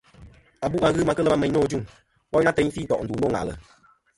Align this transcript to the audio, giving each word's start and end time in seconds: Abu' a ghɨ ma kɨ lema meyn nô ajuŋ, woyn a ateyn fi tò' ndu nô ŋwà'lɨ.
Abu' 0.65 0.83
a 0.87 0.93
ghɨ 0.93 1.01
ma 1.05 1.15
kɨ 1.15 1.21
lema 1.23 1.37
meyn 1.39 1.53
nô 1.53 1.59
ajuŋ, 1.65 1.83
woyn 2.31 2.47
a 2.47 2.51
ateyn 2.53 2.73
fi 2.75 2.81
tò' 2.89 3.01
ndu 3.03 3.13
nô 3.19 3.27
ŋwà'lɨ. 3.31 3.53